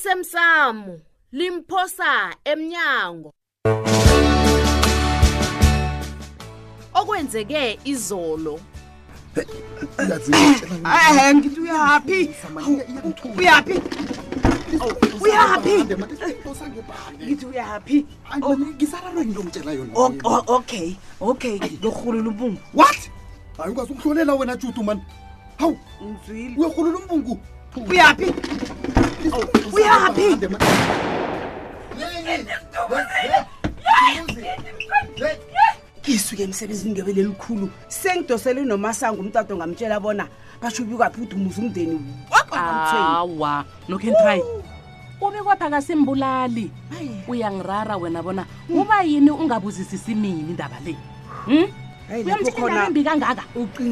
[0.00, 0.96] osemsamo
[1.32, 3.30] limphosa emnyango
[7.00, 8.54] okwenzeke izolo
[10.92, 12.18] ehenkit uyaphi
[13.38, 13.76] uyaphi
[15.24, 15.76] uyaphi
[17.22, 17.98] ngithi uyaphi
[18.74, 20.88] ngisaralwengitongitshela yonaokay
[21.30, 23.00] okay ngorhulula umbungu what
[23.58, 25.02] hayi ungazi ukuhlolela wena judu mani
[25.58, 25.78] hawu
[26.56, 27.34] uyorhulula umbungu
[27.90, 28.28] uyaphi
[29.72, 30.36] uyaphi
[36.00, 40.24] ngisuke emsebenzini ngebele likhulu sengidosele nomasango umtata ongamtshela bona
[40.60, 41.96] basho ubikwaphi udumuza umndeni
[42.52, 44.42] awa nokentry
[45.22, 46.70] ubikwaphi akasimbulali
[47.28, 50.96] uyangirara wena bona kuba yini ungabuzisisi mini indaba le
[51.46, 51.68] hmm?
[52.26, 53.42] uyamtshela indaba embi kangaka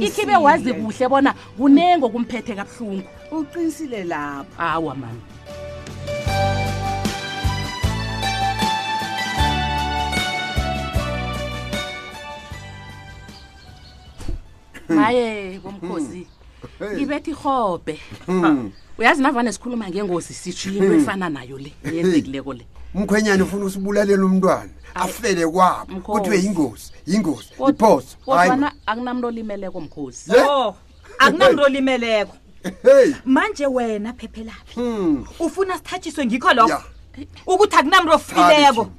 [0.02, 5.20] ikhibe wazi kuhle bona kunengo kumphethe kabuhlungu uqinisile lapho hawa mani
[14.88, 16.26] maye komkhosi
[16.98, 18.70] ibethi ihobhe hmm.
[18.98, 21.00] uyazi navane sikhuluma ngengozi sitsho into hmm.
[21.00, 28.16] efana nayo le eyenzekileko le umkhwenyana ufuna usibulalela umntwana afele kwabo kuthiwe yingozi yingozi iphoso
[28.24, 30.74] kodwana akunamntu olimeleko mkhosi oh,
[31.18, 32.36] akunamntu olimeleko
[33.24, 35.26] manje wena phephelaphi hmm.
[35.38, 36.82] ufuna sithatshiswe ngikho lokho
[37.46, 38.90] ukuthi akunamntu ofileko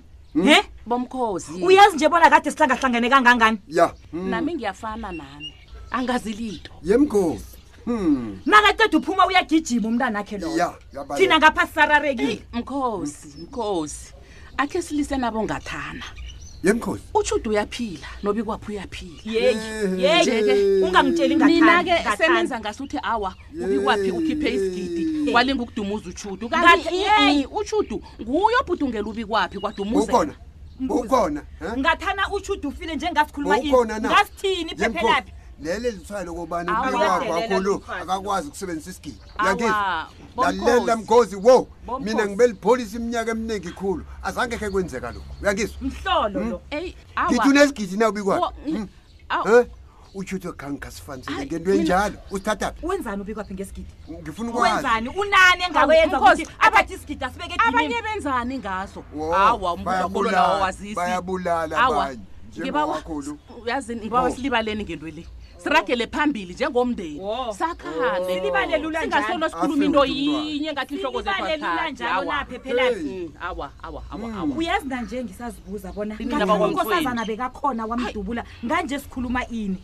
[0.44, 0.64] he hmm.
[0.86, 4.30] bomkhosi uyazi nje bona kade sihlangahlangene kangangani ya hmm.
[4.30, 5.54] nami ngiyafana nami
[5.92, 7.46] angazilito yemkhosi
[8.46, 10.74] nakaceda uphuma uyagijima umntanakhe loo
[11.18, 14.14] thina ngapha sisararekile mkhosi mkhosi
[14.58, 16.04] akhe silise nabo ngathana
[16.64, 19.22] yemkhosi uchudo uyaphila nobi kwaphi uyaphila
[19.98, 27.48] yeyeke ungangitsheli ninake senenza ngase ukuthi awa ubi kwaphi ukhiphe isigidi walinga ukudumuza uchudo kanti
[27.60, 30.34] uchudo nguyo obhudungela ubi kwaphi kwadumuzeukhona
[30.90, 31.42] ukhona
[31.80, 35.32] ngathana uchudo ufile njengasikhulumaukhona ngasithini phephelaphi
[35.62, 39.74] lele lithwayo lokubana umntakwakho kakhulu akakwazi ukusebenzisa isigidi yakithi
[40.38, 41.68] lalela mgozi wo
[42.00, 46.60] mina ngibe lipholisa iminyaka eminingi khulu azange khe kwenzeka lokhu uyakizwagithi
[47.18, 47.50] hmm?
[47.50, 49.68] unesigidi nawubikwayo hmm?
[50.14, 57.26] utshuthi khangikhasifanzile ngento enjalo usithathaphi wenzani ubikwaphi ngesigidi ngifuna ukwenzani unani engakwenza ukuthi abathi isigidi
[57.26, 59.04] asibeke abanye benzani ngaso
[59.36, 62.22] hawa umbulo lawo wazisi bayabulala abanye
[62.60, 63.02] ngibawa
[64.00, 65.28] ngibawa silibaleni ngento leyo
[65.64, 67.20] siragele phambili njengomndeni
[67.52, 68.52] sakhale
[69.02, 70.58] singasolo sikhuluma into yinye hmm.
[70.66, 70.72] hmm.
[70.74, 71.24] ngathi inhloko
[74.52, 79.78] zkuyazi nanje ngisazibuza bona ngaunkosazana bekakhona wamdubula nganje sikhuluma ini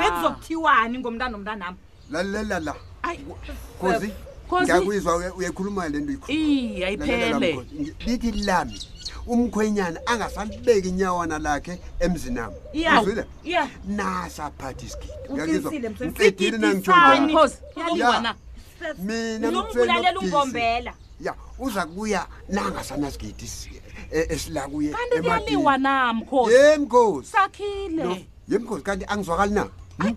[0.00, 1.76] bekuzokuthiwani ngomntana nomntanami
[2.10, 2.74] lalelala
[4.52, 7.64] ngiyakuyizwa uyakhuluma le nto ikhulu ayiphele
[8.06, 8.78] lithi lami
[9.26, 11.74] umkhwenyana angasalibeki inyawana lakhe
[12.04, 12.56] emzini nami
[13.00, 13.24] uzwile
[13.96, 15.70] nasa phathi isigidi uyakuzwa
[16.08, 18.30] ngiqedile nangijona
[19.06, 23.48] mina mfulalela ungombela ya uza kuya nangasanasgidi
[24.10, 29.62] e- esilakuye emadini kanti uyaliwa namkhosi yemkhosi sakhile yemkhosi kanti angizwakali na
[29.98, 30.16] hmm?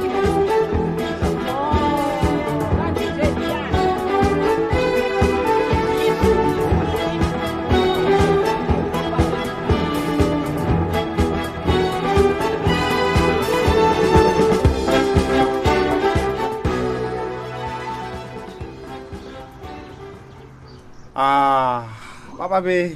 [21.15, 21.87] ah
[22.37, 22.95] bababe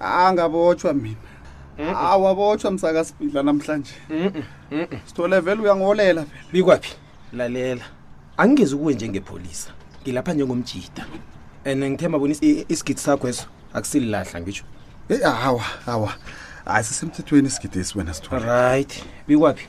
[0.00, 1.18] ah, angabotshwa mina
[1.96, 3.90] awabotshwa ah, msaka sibhidla namhlanje
[5.06, 6.96] sithole vele uyangolela phela bikwaphi
[7.32, 7.84] lalela
[8.36, 9.70] angingezi kuwe njengepolisa
[10.02, 11.06] ngilapha njengomjida
[11.64, 12.34] and ngithemba bona
[12.68, 14.64] isigidi sakho eso akusilahla ngisho
[15.08, 16.12] hey hawa hawa
[16.66, 19.68] asisemthethweni isigidi esiwena sithole right bikwaphi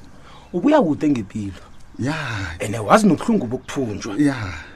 [0.53, 1.61] ubuya kude ngempilo
[1.99, 2.15] ya
[2.59, 4.72] ene wazi nobuhlungu bokuthunjwa ya yeah.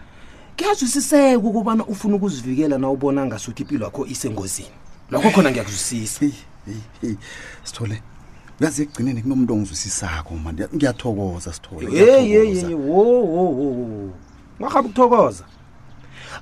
[0.58, 4.74] kuyazwisiseka ukubana ufuna ukuzivikela na ubona ngasuthi impilo yakho isengozini
[5.12, 6.26] lokho khona ngiyakuzwisisa
[7.66, 7.98] sithole
[8.60, 13.66] uyazi ekugcineni kunomuntu ongizwisisako ma ngiyathokoza sitholeyeyeye wo wo wo
[14.60, 15.46] ngahambi ukuthokoza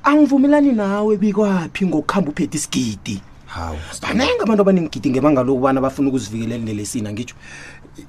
[0.08, 3.18] angivumelani nawe bikwaphi ngokuhamba uphethe isigidi
[3.52, 7.36] hawu banenge abantu abaningigidi ngebanga lokubana bafuna ukuzivikelela lelesini angitsho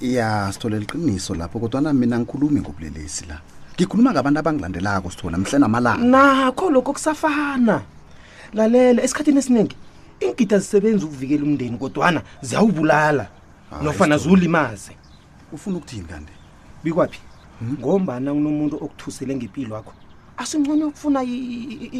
[0.00, 3.36] ya sithole liqiniso lapho kodwa na mina ngikhulumi ngobulelesi la
[3.76, 7.82] ngikhuluma ngabantu abangilandelako sithola mhle namalanga nakho lokho kusafana
[8.56, 9.76] lalela esikhathini esiningi
[10.22, 13.28] iingida zisebenzi ukuvikela umndeni kodwana ziyawubulala
[13.84, 14.92] nofana ziwulimaze
[15.52, 16.32] ufuna ukuthini kanti
[16.84, 17.20] bikwaphi
[17.60, 17.76] hmm?
[17.80, 19.92] ngombana kunomuntu okuthusele ngempilo wakho
[20.40, 21.20] asincone ukufuna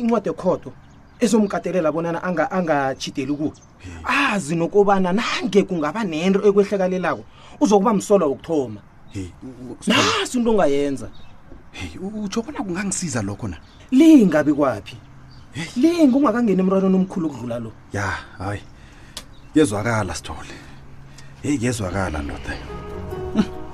[0.01, 0.73] incwadi ekhoto
[1.21, 2.23] ezomkatelela bonana
[2.57, 4.33] angatshideli anga kuwo hey.
[4.33, 7.23] azi nokobana nange kungaba nento ekwehlekalelako
[7.61, 8.81] uzokuba msolwa wokuthoma
[9.13, 9.29] hey.
[9.87, 11.09] nasi into ongayenza
[11.81, 13.57] heyi ujobona kungangisiza lokho na
[13.91, 14.97] lingabi kwaphi
[15.83, 18.07] linga ungakangeni emrwanweni omkhulu okudlula lo ya
[18.41, 18.63] hhayi
[19.51, 20.55] kuyezwakala sithole
[21.43, 22.53] heyi kuyezwakala ndoda
[23.35, 23.66] hmm.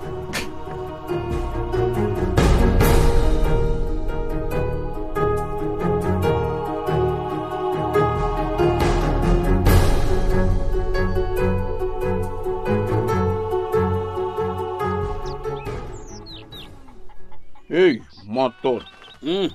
[18.34, 18.84] matoni
[19.22, 19.50] mm.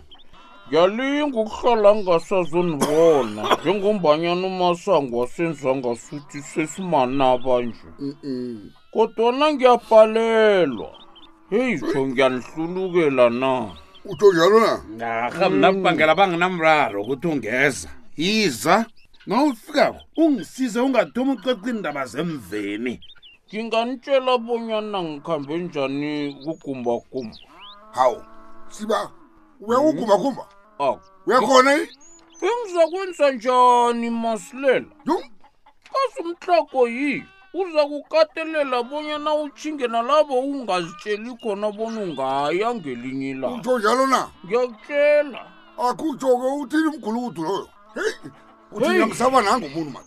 [0.70, 7.88] ngiyalinga ukuhlala ngingasazonibona njengombanyana umasango wasenza ngasuthi sesimanaba nje
[8.94, 10.90] kodwana ngiyabhalelwa
[11.52, 13.52] heyi tho ngiyanihlulukela na
[14.10, 15.76] utho njalo na ngaha mna mm.
[15.78, 17.90] kubangela banginamraro ukuthi ungeza
[18.22, 18.76] yiza
[19.28, 22.96] nawufikako ungisize ungathomi uqeqa iindaba zemveni
[23.50, 26.12] nginganitshela bonyana ngikhambe njani
[26.44, 27.36] kugumbagumba
[27.98, 28.20] hawu
[28.74, 29.12] siba
[29.68, 30.44] uyawugumaguma
[31.28, 31.84] uyakhona yi
[32.48, 34.92] engiza kwenza njani masilela
[35.92, 37.24] kazumhlago yi
[37.62, 45.42] uza kukatelela bonyana utshinge nalabo ungazitsheli khona bona ungaya ngelinye la utho njalo na ngiyakutshela
[45.88, 47.66] akutsho ke uthini mgulukudu loyo
[47.96, 48.14] heyi
[48.76, 50.06] uthiangisaba nangomuntu mat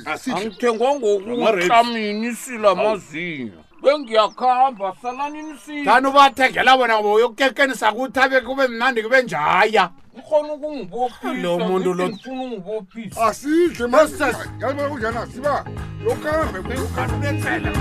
[0.06, 10.50] asidlengithengangokuamini sila mazinyo bengiyakhamba salaninisidani ubathengela bona oyokekenisa kuthi abe kube mnandi kube njaya ngikhona
[10.54, 14.26] ukungibophisa lo muntu lo ngifuna ungibophisa asidle masise
[14.62, 15.66] yalo kunjani asiba
[16.04, 17.72] lokhambe kuyukhathulethela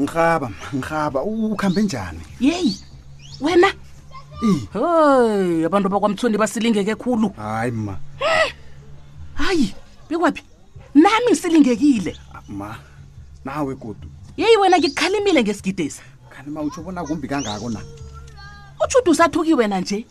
[0.00, 1.18] ngihaba ngihaba
[1.52, 2.74] ukhambe njani yeyi
[3.44, 3.70] wena
[4.72, 7.94] hoy abantu bakwamthoni basilingeke khulu hayi ma
[9.54, 9.74] hayi
[10.10, 10.42] bekwaphi
[10.94, 12.16] nami ngisilingekile
[12.48, 12.76] ma
[13.44, 17.80] nawe godu yeyi wena ngikhalimile ngesigidesi khalima utsho bona kumbi kangako na
[18.84, 20.06] utshudu usathuki wena nje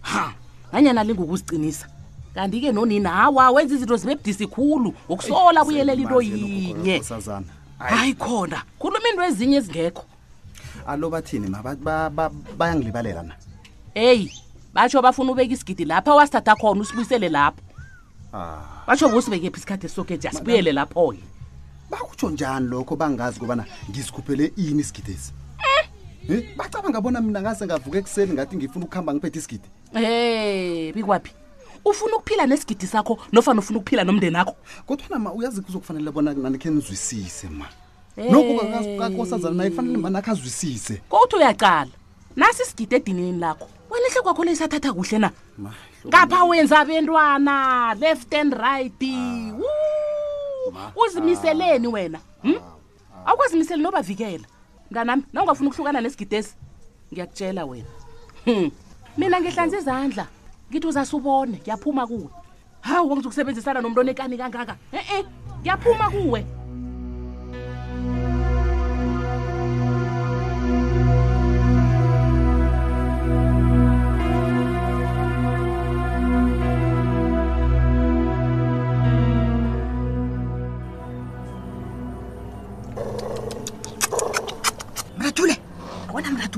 [0.00, 0.34] ha
[0.72, 1.86] nanyana lingukuziqinisa
[2.34, 7.02] kanti-ke nonina hawa wenza izinto zibe budisi khulu ukusola buyelela into yinye
[7.78, 10.04] hayi khona khuluma into ezinye ezingekho
[10.86, 12.08] alo bathini ma
[12.58, 13.34] bayangilibalela na
[13.94, 14.32] eyi
[14.74, 17.62] batsho bafuna ubeka isigidi lapha wasithatha khona usibuyisele lapho
[18.86, 21.20] batsho ngosibeke phi isikhathi esokethi asibuyele lapho-ke
[21.90, 25.32] bakutsho njani lokho bangazi kubana ngizikhuphele ini isigidesi
[26.28, 26.54] um eh?
[26.56, 31.32] bacaba ngabona mina ngase ngavuka ekuseni ngathi ngifuna ukuhamba ngiphethe isigidi em bikwaphi
[31.84, 34.54] ufuna ukuphila nesigidi sakho nofana ufuna ukuphila nomndeni akho
[34.86, 37.66] kodwana ma uyazi kuzokufanele bona nanikhe nizwisise ma
[38.16, 38.60] noku
[38.98, 41.90] kakosazana naye kufanele manakho azwisise kouthi uyacala
[42.36, 45.30] nasi isigidi edinini lakho walehle kwakho leyisathatha kuhle na
[46.08, 49.02] ngapha wenza abentwana left and right
[50.76, 52.54] ah, uzimiseleni ah, wena ah, hm?
[53.26, 54.44] awukwazimiseli nobavikela
[54.90, 56.54] mnganami na ungafuna ukuhlukana nesigidesi
[57.12, 57.86] ngiyakutshela wena
[58.44, 58.70] hm.
[59.16, 60.26] mina ngihlanza izandla
[60.70, 62.28] ngithi uzasubone ngiyaphuma kuwe
[62.80, 65.24] hawu wangizokusebenzisana nomuntu onekani kangaka e-e
[65.60, 66.40] ngiyaphuma kuwe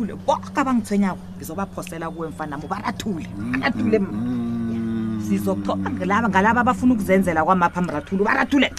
[0.01, 3.27] bathule boka bangithwenyako ngizobaphosela kuwe mfana nami ubarathule
[3.63, 5.29] arathule mm-hmm.
[5.29, 5.91] sizoxoxa
[6.29, 8.73] ngalaba abafuna ukuzenzela kwamapha mrathule ubarathule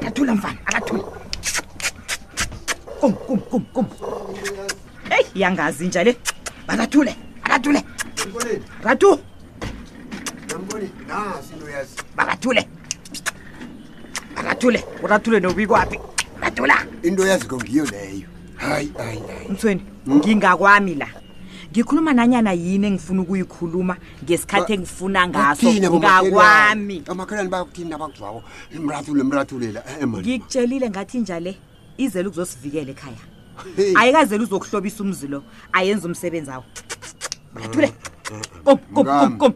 [0.00, 1.04] arathule mfana arathule
[3.00, 3.86] kum kum kum kum
[5.10, 6.16] eyi iyangazi njale
[6.66, 7.84] barathule arathule
[8.82, 9.18] ratu
[12.16, 12.68] barathule
[14.42, 15.98] barathule urathule nobikwaphi
[16.40, 18.28] ratula into yazi kongiyo leyo
[18.68, 21.08] hayi hayi mthweni ngingakwami la
[21.72, 28.38] ngikhuluma nanyana yini engifuna ukuyikhuluma ngesikhathi engifuna ngaso ngakwami amakhelwane bayakuthini nabakujwako
[28.76, 31.52] imrathule imrathulela eh, ngikutshelile ngathi njale
[31.96, 33.22] izele ukuzosivikela ekhaya
[34.00, 36.64] ayikazele uzokuhlobisa umzi lo ayenza umsebenzi awo
[37.54, 37.92] mrathule
[38.30, 39.52] mm, mm, mm, kom kom kom kom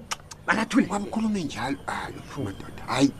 [0.47, 3.11] mrathule wamkhulume njalo hayi madoda hayi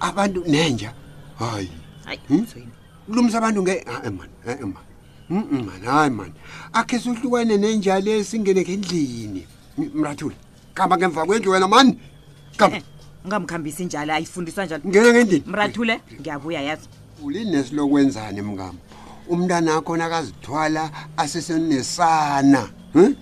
[0.00, 0.92] abantu nenja
[1.38, 1.70] hayi
[2.04, 3.06] hayi mthweni hmm?
[3.06, 4.84] kulumisa abantu nge ah, eh man eh, eh man
[5.30, 6.32] mm man hayi mani
[6.72, 9.42] akhe sohlukane nenjalo esingene ngendlini
[9.94, 10.36] mrathuli
[10.74, 11.98] kamba ngemva kwendlu wena mani
[12.56, 12.78] kamba
[13.24, 16.86] ungamkhambisi eh, njalo ayifundiswa njalo ngene ngendlini mrathule ngiyabuya yazi
[17.22, 18.78] ulinesilokwenzani mngama
[19.28, 23.14] umntana akhona akazithwala asesenesana um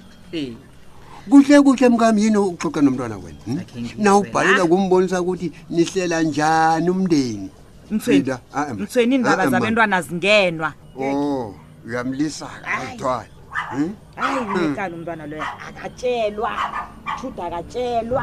[1.30, 3.40] kuhle kuhle mngam yini ukuxoxa nomntwana wena
[3.74, 3.88] hm?
[3.96, 4.66] nawubhalela ah.
[4.66, 7.48] kumbonisa ukuthi nihlela njani umndeni
[7.90, 11.54] mtweni ah, mtweni iindaba ah, zabentwana zingenwa o oh
[11.86, 14.74] uyamlisakaayi hayi nekani hmm?
[14.76, 14.94] hmm.
[14.94, 16.50] umntwana loyo akatshelwa
[17.20, 18.22] thuda akatshelwa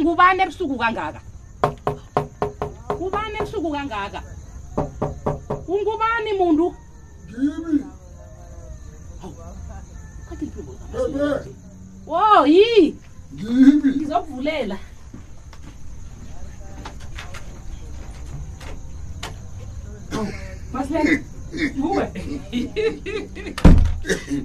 [0.00, 1.20] ngubani ebusuku kangaka
[2.96, 4.20] ngubani ebusuku kangaka
[5.72, 6.66] ungubani muntu
[12.06, 12.94] wo yi
[13.96, 14.78] ngizokuvulela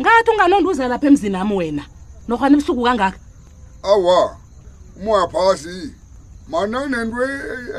[0.00, 1.82] ngathi unganondiuza lapha emzini ami wena
[2.28, 3.18] nokhwana ebusuku kangaka
[3.92, 4.20] awa
[4.98, 5.76] umoyaphasi
[6.50, 7.22] mani nento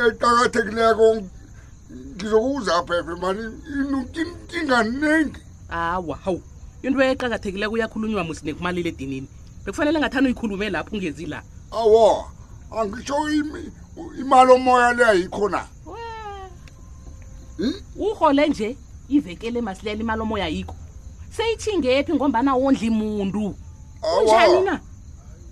[0.06, 1.06] eqakathekileko
[2.16, 3.44] ngizokuza phephe mani
[4.20, 6.42] inkinganingi awa hawu
[6.84, 9.28] into eqakathekileko uyakhulunywa musinekumalile edinini
[9.66, 11.42] bekufanele ngathani uyikhulume lapho ungezi la
[11.72, 12.32] awo
[12.80, 13.16] angisho
[14.20, 15.68] imali omoya le ayikhona
[17.58, 17.74] hmm?
[17.96, 18.78] uhole nje
[19.10, 20.76] ivekele masilela imali omoya yikho
[21.38, 23.56] seyithingephi ngombana wondla imuntu
[24.02, 24.80] kunjani na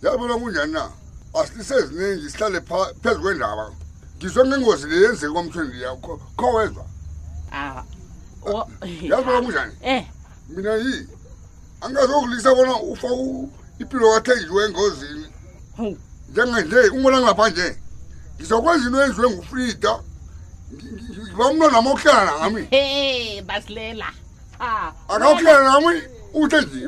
[0.03, 0.89] yabona kunjani na
[1.33, 2.61] asiliseziningi sihlale
[3.01, 3.71] phezu kwendaba
[4.17, 6.85] ngizwe ngengozi le yenzeke kwamthweni yakho kho wezwa
[7.51, 7.83] ah, ah,
[9.01, 10.05] yazibona kunjani eh.
[10.49, 11.07] mina yi
[11.81, 13.47] angazokulisa bona ufake
[13.79, 15.27] ipilo kathenjiwe engozini
[16.33, 17.67] njenganje ungibona ngilapha nje
[18.35, 19.93] ngizokwenza into yenziwe ngufrida
[21.27, 22.61] ngiba umntwana mokuhlala nami
[23.47, 24.07] basilela
[25.09, 26.01] akawuhlala nami
[26.33, 26.79] uhle nje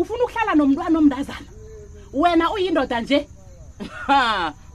[0.00, 1.50] ufuna ukuhlala nomntwana omndazana
[2.12, 3.28] wena uyindoda nje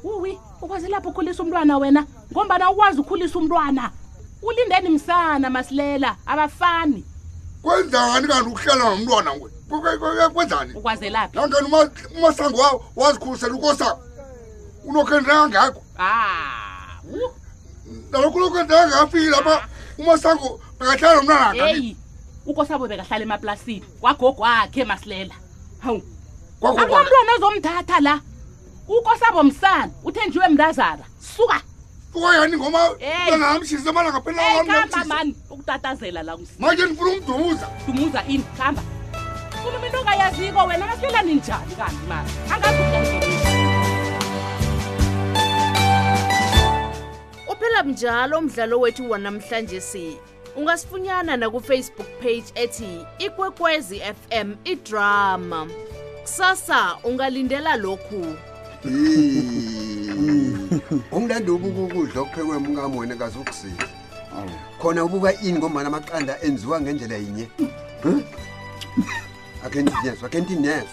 [0.03, 2.01] uwi ukwazi lapho ukhulisa umntwana wena
[2.31, 3.91] ngombana ukwazi ukhulisa umntwana
[4.41, 7.03] ulindeni msana masilela abafani
[7.67, 13.97] kwenzani kanti ukuhlela nomntwana we kwenzani ukwazelaphi la ntoni umasango wazikhulisela ukosa
[14.85, 17.01] unokhendeka ngakho ah,
[18.11, 21.95] naloku lokwenzeka ngafila pa umasango bekahlala nomntwana eyi
[22.47, 25.35] ukosabo bekahlala emaplasini kwagogo akhe masilela
[25.83, 26.01] hawu
[26.63, 28.15] akuba mntwana ozomthatha la
[28.87, 31.03] ukosabo msana uthenjiwe mntazana
[31.35, 31.57] suka
[32.13, 32.81] suka yani ngoma
[33.37, 35.35] ngamshisa malanga phela ekamba mani
[35.67, 38.81] utatazela la manje nifuna umdumuza dumuza ini hamba
[39.63, 43.17] funa umuntu ongayaziko wena akahlela ninjani kanti mani angazi
[47.51, 50.17] uphela mnjalo umdlalo wethu wanamhlanje si
[50.55, 55.67] ungasifunyana nakufacebook page ethi ikwekwezi f m idrama
[56.21, 58.35] kusasa ungalindela lokhu
[61.11, 63.87] umlandi ukukukudla okuphekwe mungami wena kazi ukusiza
[64.79, 67.45] khona ubuka ini ngomana amaqanda enziwa ngendlela yinye
[68.03, 68.19] hm?
[69.65, 70.87] akhe ntinezo akhe ntinezo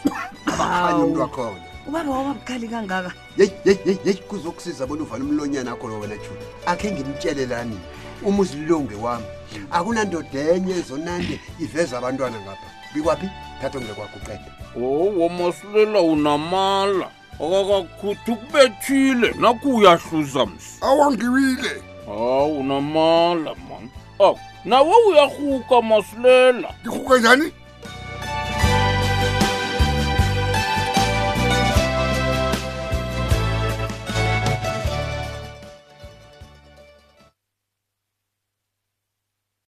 [0.53, 6.45] abakhanye umntu wakhona ubaba wababukhali kangaka yeyeyeyeyi kuzokusiza bona uvala umlonyana akho lo wena jula
[6.71, 7.79] akhe ngimtshelelani
[8.25, 9.27] uma uzililonge wami
[9.71, 13.29] akunandoda enye ezonande iveza abantwana ngapha bikwaphi
[13.61, 14.51] thatha ongekwakho uqeda
[14.85, 17.07] owomasilela unamala
[17.45, 27.53] akakakhuthi ukubethile nakuuyahluza msi awangiwile hawu namala man ok nawe uyahuka masilela ngihuka njani